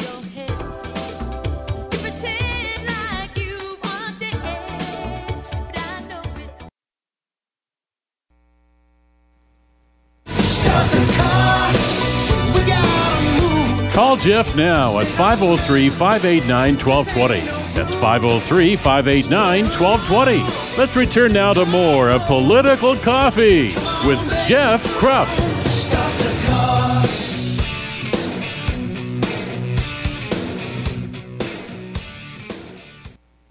[14.22, 17.40] Jeff now at 503 589 1220.
[17.74, 20.78] That's 503 589 1220.
[20.78, 23.74] Let's return now to more of Political Coffee
[24.06, 25.26] with Jeff Kropf.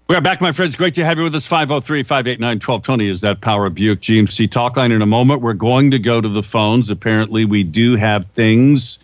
[0.08, 0.74] We are back, my friends.
[0.74, 1.46] Great to have you with us.
[1.46, 4.90] 503 589 1220 is that Power Buick GMC talk line.
[4.90, 6.88] In a moment, we're going to go to the phones.
[6.88, 8.98] Apparently, we do have things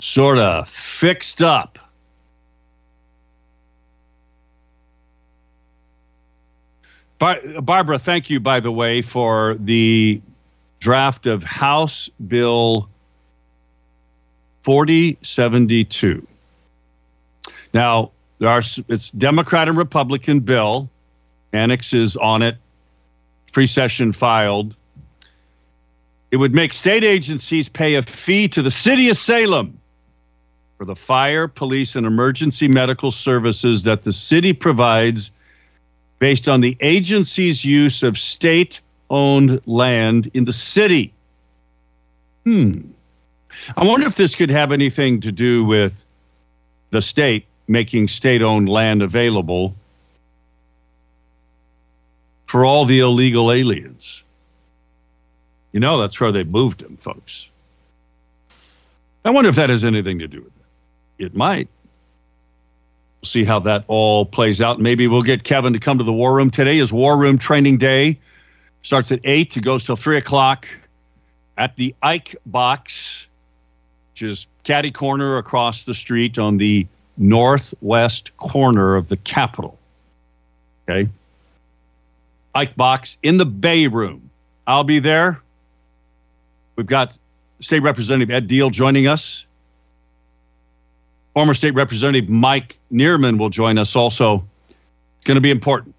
[0.00, 1.78] sort of fixed up.
[7.18, 10.20] Bar- Barbara, thank you, by the way, for the
[10.80, 12.88] draft of House Bill
[14.62, 16.26] 4072.
[17.74, 20.88] Now, there are it's Democrat and Republican bill.
[21.52, 22.56] Mannix is on it.
[23.52, 24.76] Pre-session filed.
[26.30, 29.77] It would make state agencies pay a fee to the city of Salem
[30.78, 35.32] for the fire, police, and emergency medical services that the city provides
[36.20, 41.12] based on the agency's use of state owned land in the city.
[42.44, 42.72] Hmm.
[43.76, 46.04] I wonder if this could have anything to do with
[46.90, 49.74] the state making state owned land available
[52.46, 54.22] for all the illegal aliens.
[55.72, 57.48] You know, that's where they moved them, folks.
[59.24, 60.57] I wonder if that has anything to do with it.
[61.18, 61.68] It might.
[63.24, 64.80] See how that all plays out.
[64.80, 66.50] Maybe we'll get Kevin to come to the War Room.
[66.50, 68.18] Today is War Room Training Day.
[68.82, 69.56] Starts at 8.
[69.56, 70.68] It goes till 3 o'clock
[71.56, 73.26] at the Ike Box,
[74.12, 79.76] which is caddy corner across the street on the northwest corner of the Capitol.
[80.88, 81.10] Okay.
[82.54, 84.30] Ike Box in the Bay Room.
[84.68, 85.40] I'll be there.
[86.76, 87.18] We've got
[87.60, 89.44] State Representative Ed Diehl joining us.
[91.38, 94.44] Former State Representative Mike Nearman will join us also.
[95.18, 95.94] It's going to be important.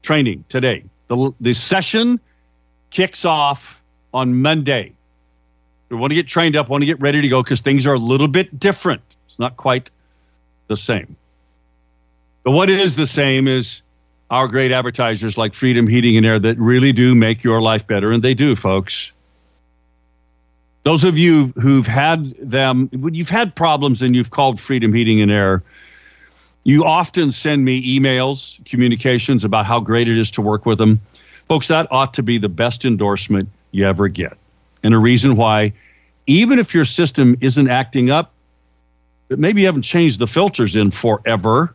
[0.00, 0.82] Training today.
[1.08, 2.18] The, the session
[2.88, 3.82] kicks off
[4.14, 4.94] on Monday.
[5.90, 7.92] We want to get trained up, want to get ready to go because things are
[7.92, 9.02] a little bit different.
[9.26, 9.90] It's not quite
[10.68, 11.16] the same.
[12.42, 13.82] But what is the same is
[14.30, 18.10] our great advertisers like Freedom Heating and Air that really do make your life better,
[18.10, 19.12] and they do, folks.
[20.84, 25.20] Those of you who've had them, when you've had problems and you've called Freedom Heating
[25.20, 25.62] and Air,
[26.64, 31.00] you often send me emails, communications about how great it is to work with them.
[31.48, 34.36] Folks, that ought to be the best endorsement you ever get.
[34.82, 35.72] And a reason why,
[36.26, 38.32] even if your system isn't acting up,
[39.28, 41.74] but maybe you haven't changed the filters in forever,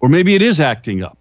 [0.00, 1.16] or maybe it is acting up.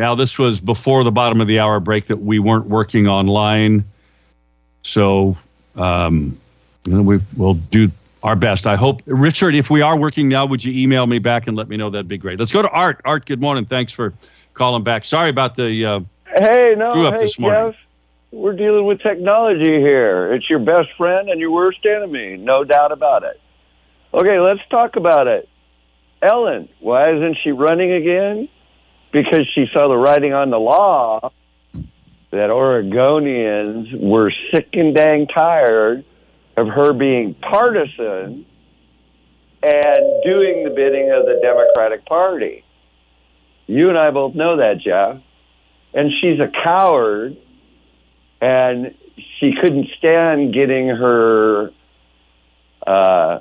[0.00, 3.84] now this was before the bottom of the hour break that we weren't working online.
[4.82, 5.36] So
[5.76, 6.38] um,
[6.86, 7.90] we will do
[8.22, 8.66] our best.
[8.66, 11.68] I hope, Richard, if we are working now, would you email me back and let
[11.68, 11.90] me know?
[11.90, 12.38] That'd be great.
[12.38, 13.00] Let's go to Art.
[13.04, 13.66] Art, good morning.
[13.66, 14.14] Thanks for
[14.54, 15.04] calling back.
[15.04, 15.84] Sorry about the.
[15.84, 16.00] Uh,
[16.32, 17.72] Hey, no, Screw up hey, this morning.
[17.72, 17.76] Jeff.
[18.30, 20.32] We're dealing with technology here.
[20.32, 23.40] It's your best friend and your worst enemy, no doubt about it.
[24.14, 25.48] Okay, let's talk about it.
[26.22, 28.48] Ellen, why isn't she running again?
[29.12, 31.32] Because she saw the writing on the law
[31.72, 36.04] that Oregonians were sick and dang tired
[36.56, 38.46] of her being partisan
[39.62, 42.64] and doing the bidding of the Democratic Party.
[43.66, 45.20] You and I both know that, Jeff
[45.92, 47.36] and she's a coward
[48.40, 48.94] and
[49.38, 51.70] she couldn't stand getting her
[52.86, 53.38] uh,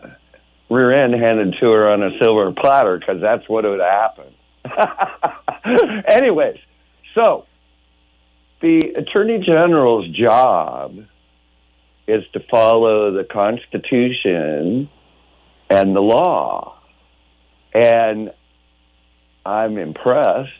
[0.69, 4.33] rear end handed to her on a silver platter because that's what would happen.
[6.09, 6.57] Anyways,
[7.15, 7.45] so
[8.61, 10.97] the attorney general's job
[12.07, 14.89] is to follow the Constitution
[15.69, 16.79] and the law,
[17.73, 18.31] and
[19.45, 20.51] I'm impressed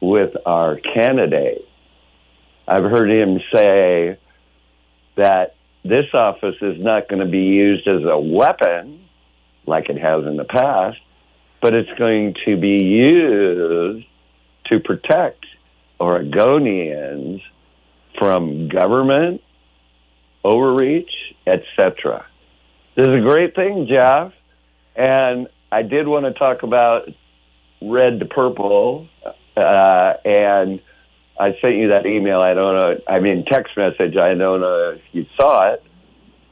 [0.00, 1.68] with our candidate.
[2.66, 4.18] I've heard him say
[5.16, 5.54] that
[5.84, 9.04] this office is not going to be used as a weapon
[9.66, 10.98] like it has in the past,
[11.64, 14.06] but it's going to be used
[14.66, 15.46] to protect
[15.98, 17.40] Oregonians
[18.18, 19.40] from government
[20.44, 21.08] overreach,
[21.46, 22.26] etc.
[22.94, 24.34] This is a great thing, Jeff.
[24.94, 27.08] And I did want to talk about
[27.80, 29.08] red to purple
[29.56, 30.82] uh, and
[31.40, 32.42] I sent you that email.
[32.42, 33.00] I don't know.
[33.08, 34.18] I mean, text message.
[34.18, 35.82] I don't know if you saw it,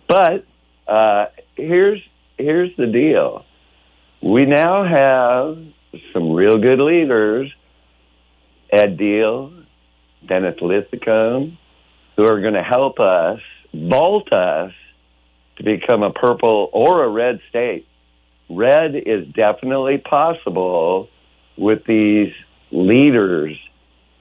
[0.08, 0.46] but
[0.90, 2.00] uh, here's
[2.38, 3.44] here's the deal.
[4.22, 5.58] We now have
[6.12, 7.52] some real good leaders.
[8.70, 9.64] Ed Diehl,
[10.26, 11.58] Dennis Linthicum,
[12.16, 13.40] who are going to help us,
[13.74, 14.72] bolt us
[15.56, 17.86] to become a purple or a red state.
[18.48, 21.08] Red is definitely possible
[21.56, 22.32] with these
[22.70, 23.58] leaders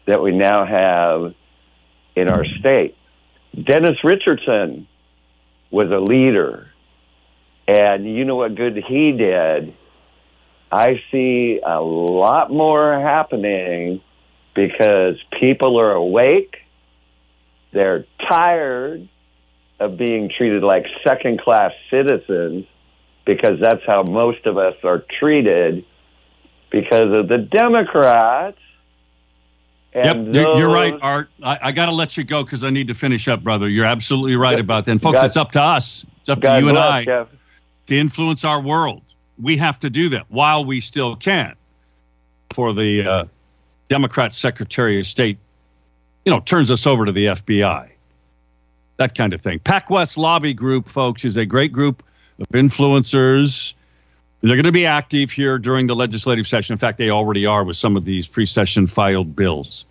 [0.07, 1.35] that we now have
[2.15, 2.95] in our state.
[3.53, 4.87] Dennis Richardson
[5.69, 6.71] was a leader,
[7.67, 9.75] and you know what good he did.
[10.71, 14.01] I see a lot more happening
[14.55, 16.55] because people are awake.
[17.73, 19.09] They're tired
[19.79, 22.65] of being treated like second class citizens
[23.25, 25.85] because that's how most of us are treated
[26.71, 28.57] because of the Democrats
[29.93, 31.29] Yep, And you're, you're right, Art.
[31.43, 33.67] I, I got to let you go because I need to finish up, brother.
[33.67, 34.91] You're absolutely right about that.
[34.91, 36.05] And folks, God- it's up to us.
[36.21, 37.27] It's up God to you and I Jeff.
[37.87, 39.01] to influence our world.
[39.41, 41.55] We have to do that while we still can.
[42.53, 43.25] For the uh,
[43.87, 45.37] Democrat Secretary of State,
[46.25, 47.89] you know, turns us over to the FBI.
[48.97, 49.59] That kind of thing.
[49.59, 52.03] PacWest Lobby Group, folks, is a great group
[52.39, 53.73] of influencers.
[54.41, 56.73] They're going to be active here during the legislative session.
[56.73, 59.85] In fact, they already are with some of these pre session filed bills.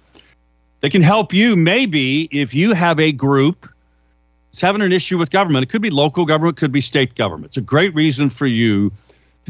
[0.81, 3.69] They can help you maybe if you have a group
[4.51, 5.63] that's having an issue with government.
[5.63, 7.51] It could be local government, could be state government.
[7.51, 8.91] It's a great reason for you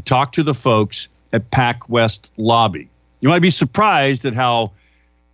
[0.01, 2.89] to talk to the folks at Pac West Lobby.
[3.21, 4.73] You might be surprised at how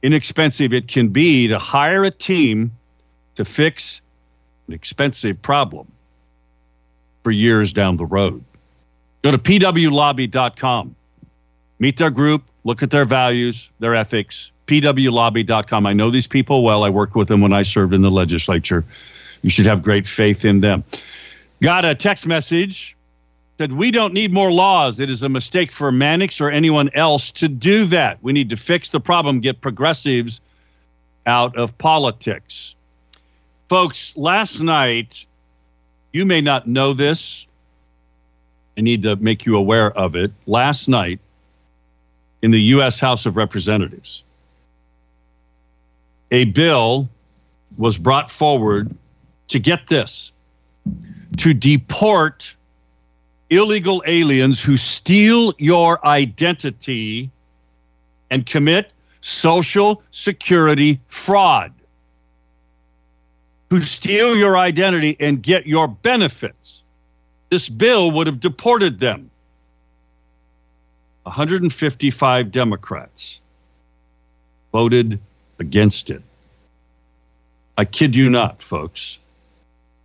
[0.02, 2.70] inexpensive it can be to hire a team
[3.36, 4.00] to fix
[4.66, 5.90] an expensive problem
[7.22, 8.42] for years down the road.
[9.22, 10.94] Go to pwlobby.com.
[11.78, 14.50] Meet their group, look at their values, their ethics.
[14.66, 15.86] pwlobby.com.
[15.86, 16.84] I know these people well.
[16.84, 18.84] I worked with them when I served in the legislature.
[19.42, 20.84] You should have great faith in them.
[21.60, 22.95] Got a text message
[23.58, 25.00] said we don't need more laws.
[25.00, 28.22] It is a mistake for Mannix or anyone else to do that.
[28.22, 30.40] We need to fix the problem, get progressives
[31.26, 32.74] out of politics.
[33.68, 35.26] Folks, last night,
[36.12, 37.46] you may not know this.
[38.78, 40.32] I need to make you aware of it.
[40.46, 41.18] Last night,
[42.42, 43.00] in the U.S.
[43.00, 44.22] House of Representatives,
[46.30, 47.08] a bill
[47.78, 48.94] was brought forward
[49.48, 50.32] to get this
[51.38, 52.55] to deport
[53.50, 57.30] illegal aliens who steal your identity
[58.30, 61.72] and commit social security fraud,
[63.70, 66.82] who steal your identity and get your benefits.
[67.50, 69.30] This bill would have deported them.
[71.24, 73.40] 155 Democrats
[74.72, 75.18] voted
[75.58, 76.22] against it.
[77.78, 79.18] I kid you not, folks.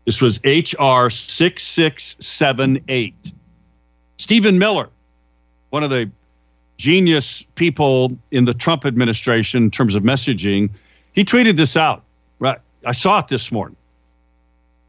[0.06, 1.10] This was H.R.
[1.10, 3.32] 6678.
[4.18, 4.90] Stephen Miller,
[5.70, 6.10] one of the
[6.78, 10.70] genius people in the Trump administration in terms of messaging,
[11.14, 12.04] he tweeted this out.
[12.40, 12.60] Right.
[12.86, 13.78] I saw it this morning.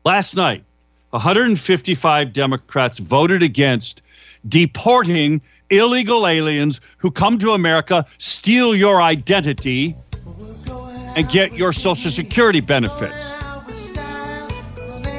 [0.04, 0.64] Last night,
[1.10, 4.00] 155 Democrats voted against
[4.48, 9.94] deporting illegal aliens who come to America, steal your identity,
[11.14, 13.41] and get your Social Security benefits.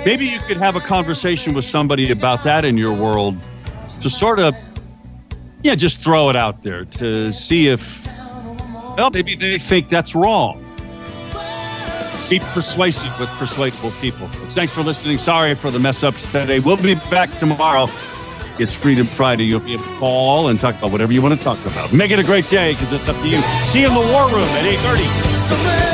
[0.06, 3.38] Maybe you could have a conversation with somebody about that in your world
[4.02, 4.54] to sort of,
[5.62, 8.06] yeah, just throw it out there to see if,
[8.98, 10.60] well, maybe they think that's wrong.
[12.30, 14.28] Be persuasive with persuadable people.
[14.50, 15.20] Thanks for listening.
[15.20, 16.60] Sorry for the mess ups today.
[16.60, 17.88] We'll be back tomorrow.
[18.60, 19.46] It's Freedom Friday.
[19.46, 21.94] You'll be able to call and talk about whatever you want to talk about.
[21.94, 23.42] Make it a great day because it's up to you.
[23.64, 25.48] See you in the war room at 8.30.
[25.48, 25.93] Somewhere